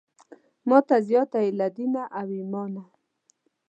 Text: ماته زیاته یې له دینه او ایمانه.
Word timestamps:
ماته 0.69 0.95
زیاته 1.09 1.39
یې 1.45 1.51
له 1.59 1.67
دینه 1.77 2.01
او 2.19 2.27
ایمانه. 2.37 2.83